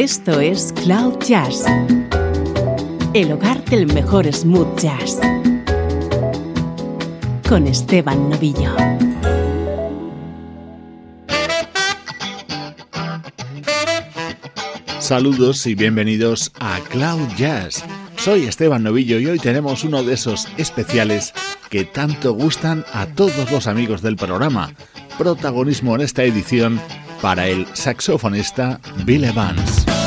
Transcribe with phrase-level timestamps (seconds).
[0.00, 1.64] Esto es Cloud Jazz,
[3.14, 5.18] el hogar del mejor smooth jazz,
[7.48, 8.76] con Esteban Novillo.
[15.00, 17.82] Saludos y bienvenidos a Cloud Jazz.
[18.18, 21.34] Soy Esteban Novillo y hoy tenemos uno de esos especiales
[21.70, 24.72] que tanto gustan a todos los amigos del programa.
[25.18, 26.80] Protagonismo en esta edición
[27.20, 29.97] para el saxofonista Bill Evans.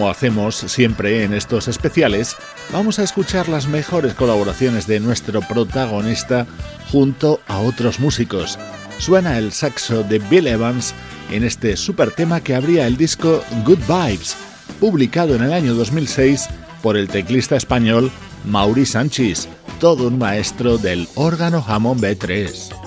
[0.00, 2.34] Como hacemos siempre en estos especiales,
[2.72, 6.46] vamos a escuchar las mejores colaboraciones de nuestro protagonista
[6.90, 8.58] junto a otros músicos.
[8.96, 10.94] Suena el saxo de Bill Evans
[11.30, 14.38] en este super tema que abría el disco Good Vibes,
[14.80, 16.48] publicado en el año 2006
[16.80, 18.10] por el teclista español
[18.46, 19.48] Mauri Sánchez,
[19.80, 22.79] todo un maestro del órgano Hammond B3.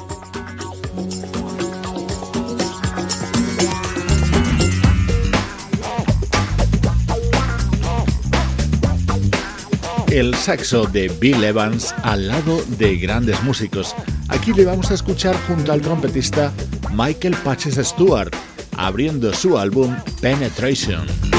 [10.13, 13.95] El saxo de Bill Evans al lado de grandes músicos.
[14.30, 16.54] Aquí le vamos a escuchar junto al trompetista
[16.92, 18.31] Michael Patches Stewart,
[18.77, 21.32] abriendo su álbum Penetration.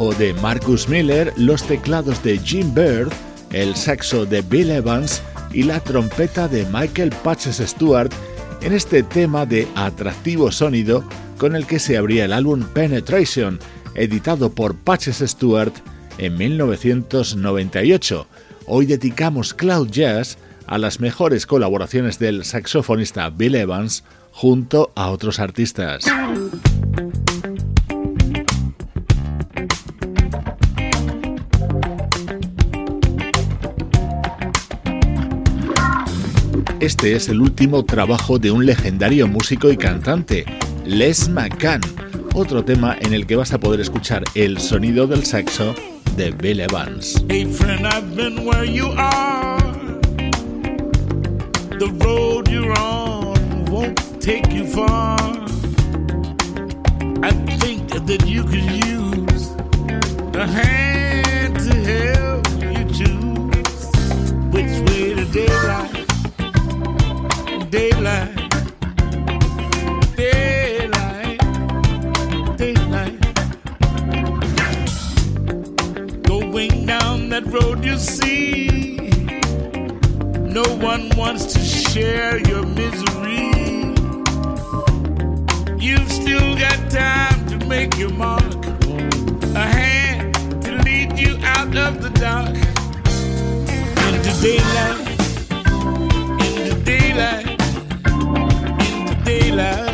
[0.00, 3.12] Bajo de Marcus Miller, los teclados de Jim Bird,
[3.52, 8.10] el saxo de Bill Evans y la trompeta de Michael Patches Stewart
[8.62, 11.04] en este tema de atractivo sonido
[11.36, 13.58] con el que se abría el álbum Penetration,
[13.94, 15.74] editado por Patches Stewart
[16.16, 18.26] en 1998.
[18.66, 25.40] Hoy dedicamos Cloud Jazz a las mejores colaboraciones del saxofonista Bill Evans junto a otros
[25.40, 26.04] artistas.
[36.90, 40.44] Este es el último trabajo de un legendario músico y cantante,
[40.84, 41.80] Les McCann,
[42.34, 45.72] otro tema en el que vas a poder escuchar el sonido del saxo
[46.16, 47.24] de Bill Evans.
[47.28, 49.60] Hey friend, I've been where you are.
[51.78, 55.16] The road you're on won't take you far.
[57.22, 57.30] I
[57.60, 59.54] think that you could use
[60.34, 60.89] a hand
[67.70, 68.34] daylight,
[70.16, 71.38] daylight,
[72.56, 73.20] daylight.
[76.24, 78.96] Going down that road you see,
[80.52, 83.52] no one wants to share your misery.
[85.78, 88.66] You've still got time to make your mark,
[89.54, 90.34] a hand
[90.64, 92.48] to lead you out of the dark.
[94.08, 95.06] Into daylight,
[96.40, 97.49] into daylight
[99.50, 99.89] Love.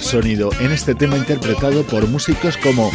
[0.00, 2.90] Sonido en este tema interpretado por músicos como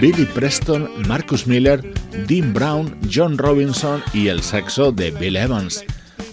[0.00, 1.80] Billy Preston, Marcus Miller,
[2.26, 5.84] Dean Brown, John Robinson y el saxo de Bill Evans.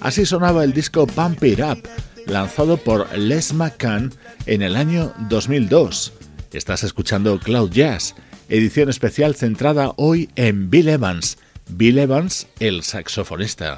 [0.02, 1.88] Así sonaba el disco Pump It Up,
[2.26, 4.12] lanzado por Les McCann
[4.46, 6.14] en el año 2002.
[6.52, 8.16] Estás escuchando Cloud Jazz,
[8.50, 11.38] edición especial centrada hoy en Bill Evans.
[11.70, 13.78] Bill Evans, el saxofonista.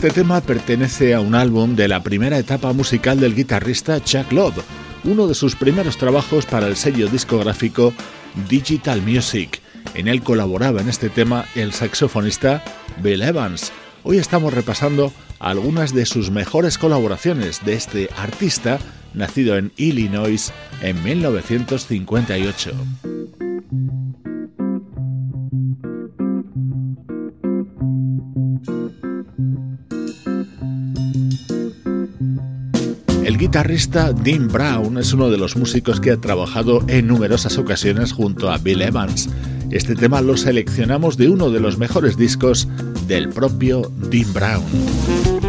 [0.00, 4.64] Este tema pertenece a un álbum de la primera etapa musical del guitarrista Chuck Love,
[5.04, 7.92] uno de sus primeros trabajos para el sello discográfico
[8.48, 9.60] Digital Music.
[9.92, 12.64] En él colaboraba en este tema el saxofonista
[13.02, 13.72] Bill Evans.
[14.02, 18.78] Hoy estamos repasando algunas de sus mejores colaboraciones de este artista
[19.12, 22.70] nacido en Illinois en 1958.
[33.40, 38.50] Guitarrista Dean Brown es uno de los músicos que ha trabajado en numerosas ocasiones junto
[38.50, 39.30] a Bill Evans.
[39.70, 42.68] Este tema lo seleccionamos de uno de los mejores discos
[43.06, 45.39] del propio Dean Brown.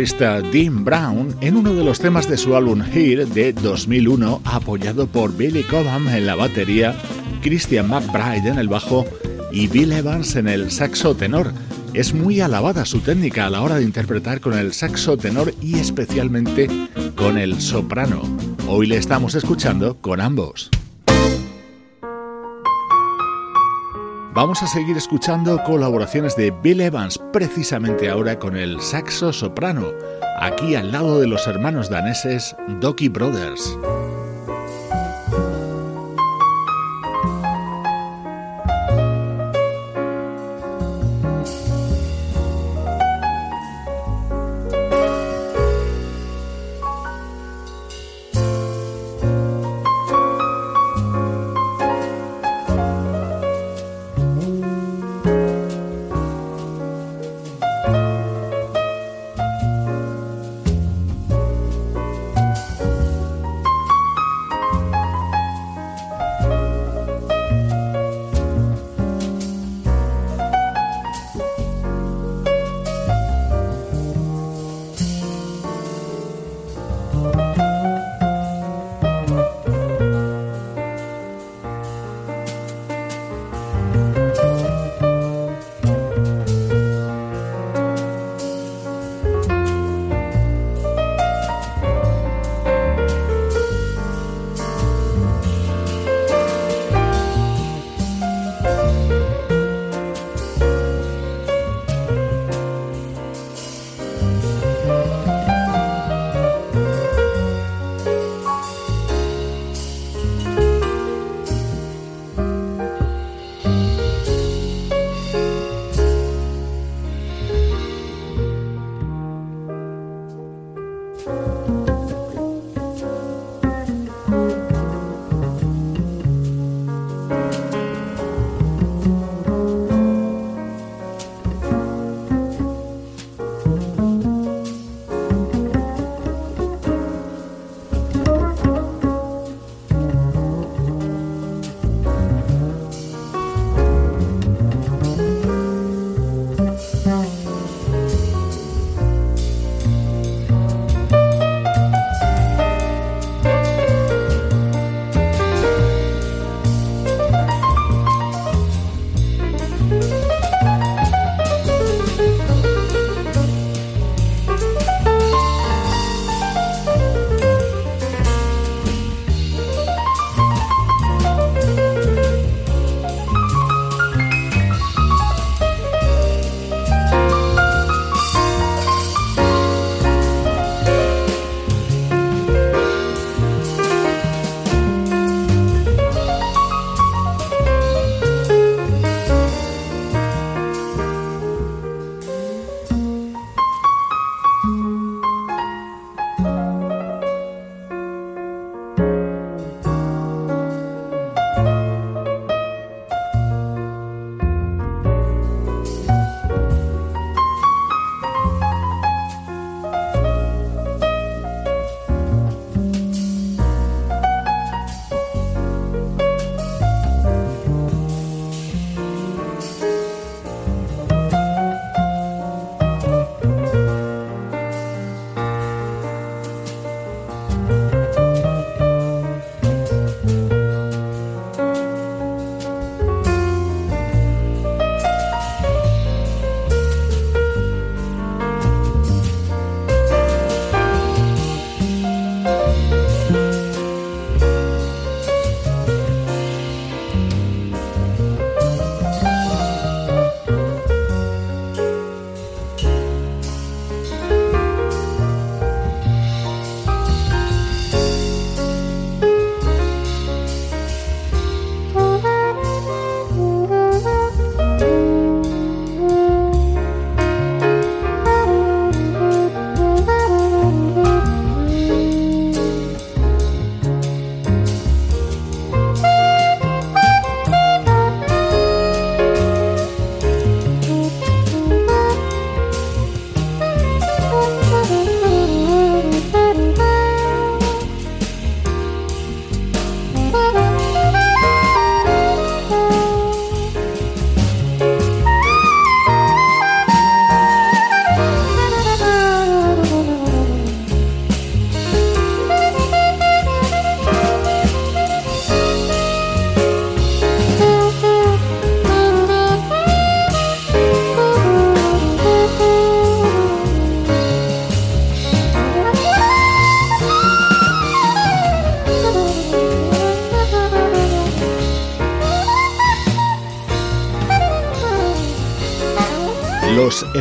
[0.00, 5.36] Dean Brown en uno de los temas de su álbum Here de 2001, apoyado por
[5.36, 6.96] Billy Cobham en la batería,
[7.42, 9.04] Christian McBride en el bajo
[9.52, 11.52] y Bill Evans en el saxo tenor.
[11.92, 15.78] Es muy alabada su técnica a la hora de interpretar con el saxo tenor y
[15.78, 16.68] especialmente
[17.14, 18.22] con el soprano.
[18.68, 20.70] Hoy le estamos escuchando con ambos.
[24.40, 29.88] Vamos a seguir escuchando colaboraciones de Bill Evans precisamente ahora con el saxo soprano,
[30.40, 33.76] aquí al lado de los hermanos daneses Doki Brothers.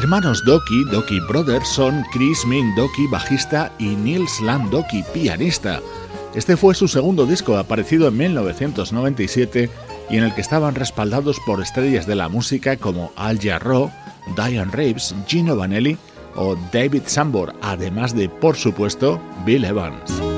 [0.10, 5.82] Hermanos Doki, Doki Brothers, son Chris Min Doki, bajista, y Nils Land Doki, pianista.
[6.34, 9.70] Este fue su segundo disco, aparecido en 1997,
[10.10, 13.92] y en el que estaban respaldados por estrellas de la música como Al Jarreau,
[14.36, 15.96] Diane Reeves, Gino Vanelli
[16.36, 20.29] o David Sambor, además de, por supuesto, Bill Evans.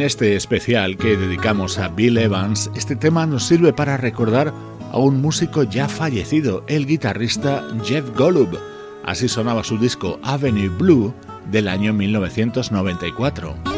[0.00, 4.50] En este especial que dedicamos a Bill Evans, este tema nos sirve para recordar
[4.92, 8.58] a un músico ya fallecido, el guitarrista Jeff Golub.
[9.04, 11.12] Así sonaba su disco Avenue Blue
[11.50, 13.69] del año 1994.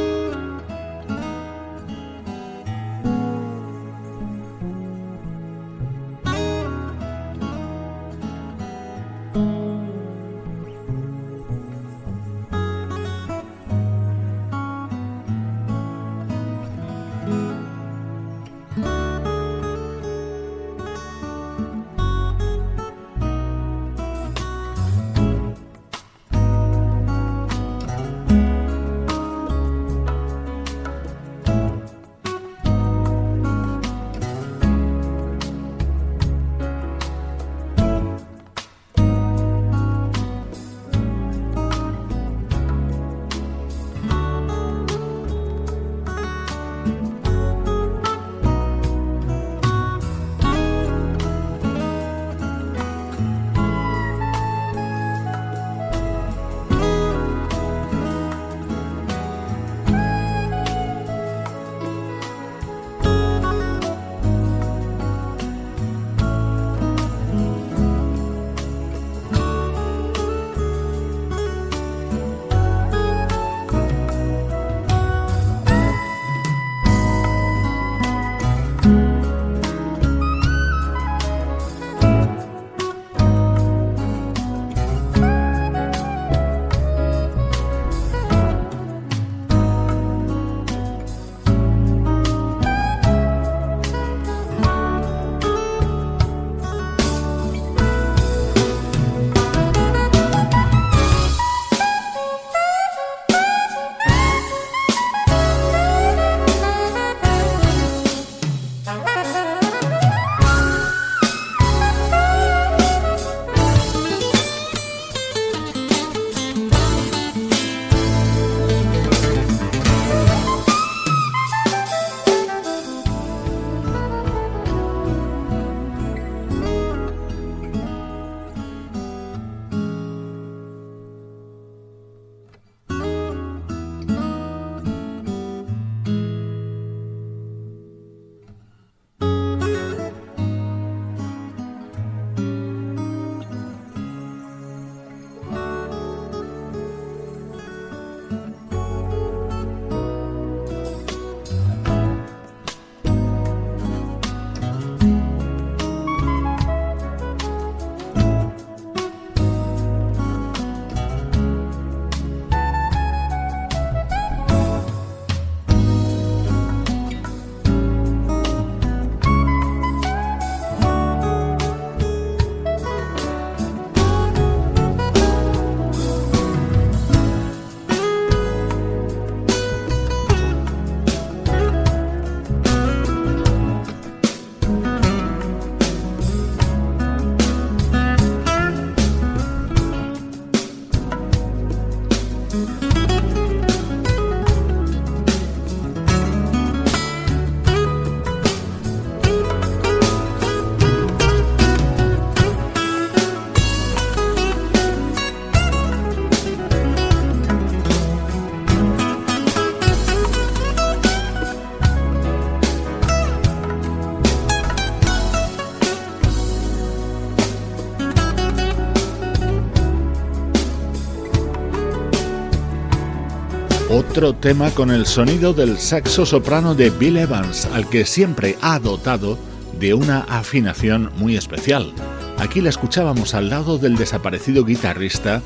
[224.31, 229.37] Tema con el sonido del saxo soprano de Bill Evans, al que siempre ha dotado
[229.81, 231.93] de una afinación muy especial.
[232.39, 235.43] Aquí la escuchábamos al lado del desaparecido guitarrista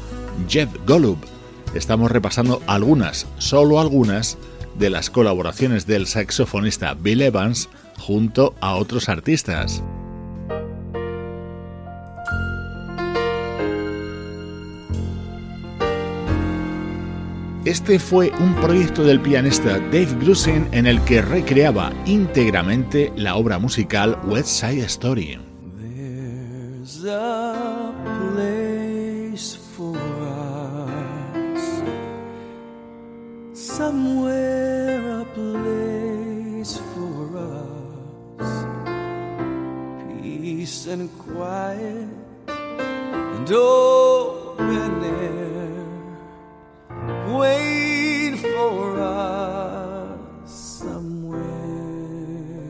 [0.46, 1.16] Jeff Golub.
[1.74, 4.36] Estamos repasando algunas, solo algunas,
[4.78, 9.82] de las colaboraciones del saxofonista Bill Evans junto a otros artistas.
[17.66, 23.58] Este fue un proyecto del pianista Dave Grusin en el que recreaba íntegramente la obra
[23.58, 25.40] musical West Side Story.
[33.52, 38.48] somewhere a place for us,
[40.22, 42.08] peace and quiet
[43.48, 45.35] and.
[47.34, 52.68] Wait for us somewhere.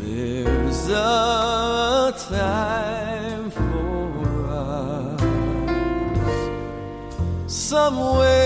[0.00, 5.20] There's a time for us
[7.46, 8.37] somewhere,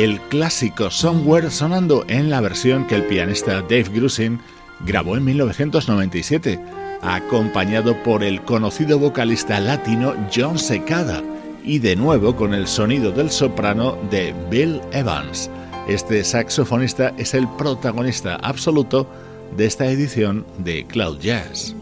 [0.00, 4.40] El clásico Somewhere sonando en la versión que el pianista Dave Grusin
[4.86, 6.58] grabó en 1997,
[7.02, 11.22] acompañado por el conocido vocalista latino John Secada
[11.62, 15.50] y de nuevo con el sonido del soprano de Bill Evans.
[15.86, 19.06] Este saxofonista es el protagonista absoluto
[19.54, 21.76] de esta edición de Cloud Jazz.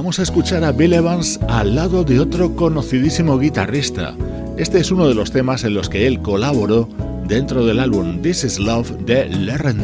[0.00, 4.16] Vamos a escuchar a Bill Evans al lado de otro conocidísimo guitarrista.
[4.56, 6.88] Este es uno de los temas en los que él colaboró
[7.26, 9.74] dentro del álbum This Is Love de Larry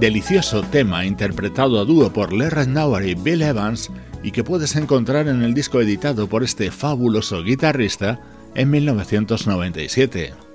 [0.00, 3.90] delicioso tema interpretado a dúo por Larry Nauer y Bill Evans
[4.22, 8.18] y que puedes encontrar en el disco editado por este fabuloso guitarrista
[8.54, 10.49] en 1997.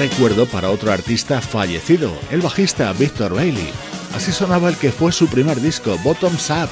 [0.00, 3.68] Recuerdo para otro artista fallecido, el bajista Victor Bailey.
[4.14, 6.70] Así sonaba el que fue su primer disco, Bottoms Up,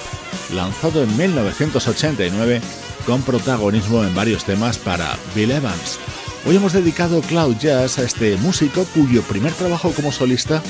[0.54, 2.62] lanzado en 1989
[3.04, 5.98] con protagonismo en varios temas para Bill Evans.
[6.46, 10.62] Hoy hemos dedicado Cloud Jazz a este músico cuyo primer trabajo como solista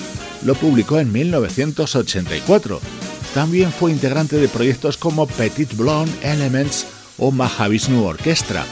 [0.42, 2.80] lo publicó en 1984.
[3.34, 6.86] También fue integrante de proyectos como Petit Blonde Elements
[7.18, 8.64] o Mahavishnu Orchestra,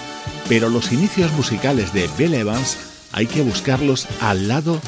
[0.48, 2.78] pero los inicios musicales de Bill Evans
[3.16, 4.80] hay que buscarlos al lado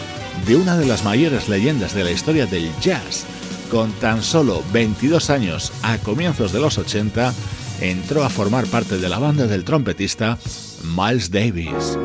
[0.47, 3.25] de una de las mayores leyendas de la historia del jazz.
[3.71, 7.35] Con tan solo 22 años a comienzos de los 80,
[7.81, 10.39] entró a formar parte de la banda del trompetista
[10.85, 11.99] Miles Davis.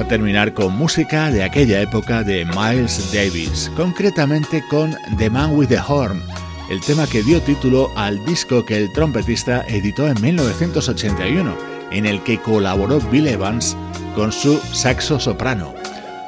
[0.00, 5.68] A terminar con música de aquella época de Miles Davis, concretamente con The Man with
[5.68, 6.22] the Horn,
[6.70, 11.54] el tema que dio título al disco que el trompetista editó en 1981,
[11.90, 13.76] en el que colaboró Bill Evans
[14.14, 15.74] con su saxo soprano.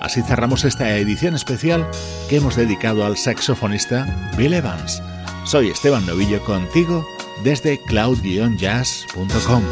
[0.01, 1.89] Así cerramos esta edición especial
[2.29, 5.03] que hemos dedicado al saxofonista Bill Evans.
[5.45, 7.07] Soy Esteban Novillo contigo
[7.43, 9.63] desde cloud-jazz.com.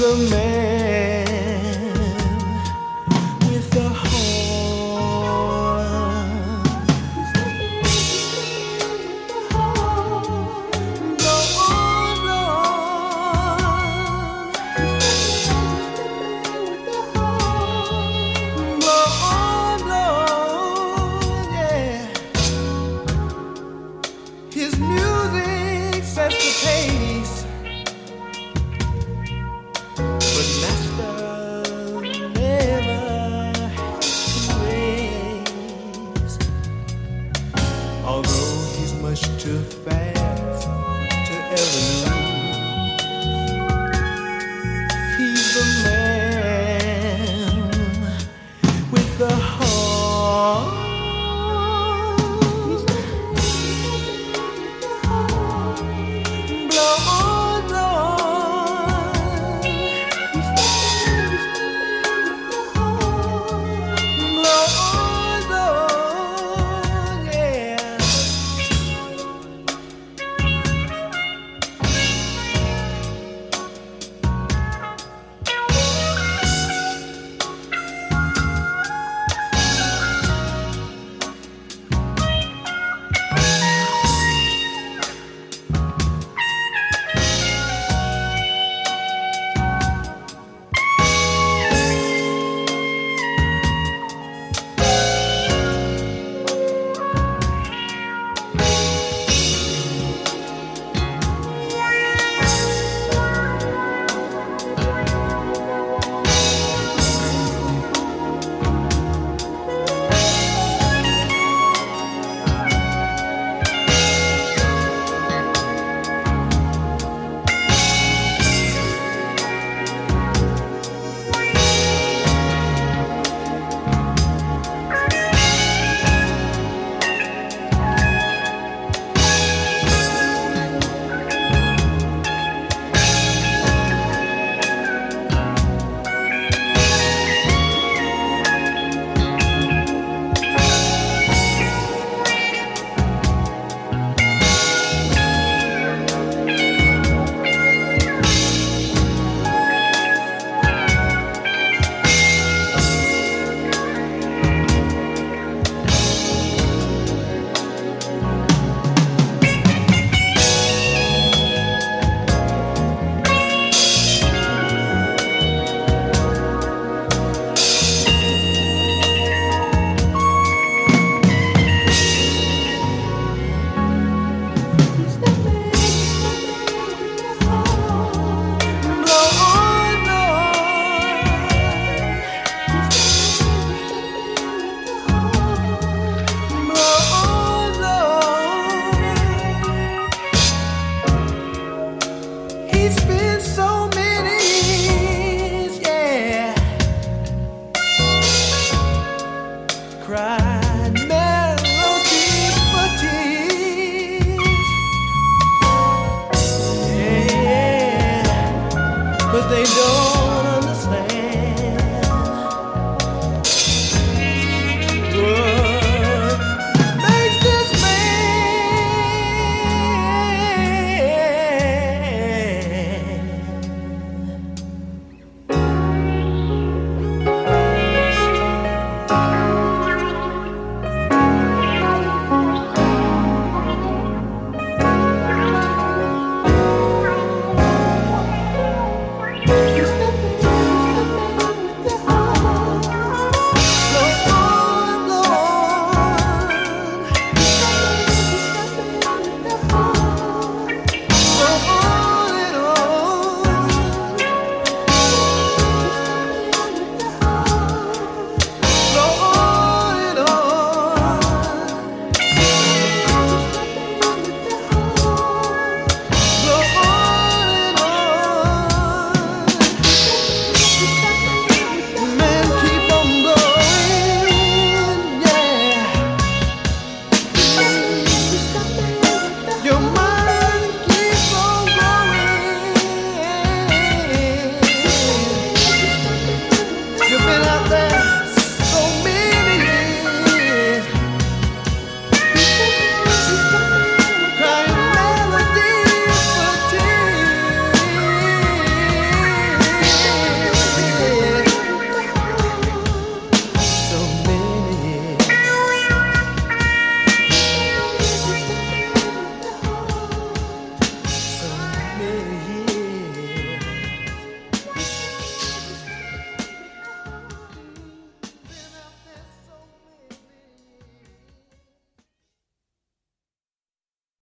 [0.00, 0.83] the man.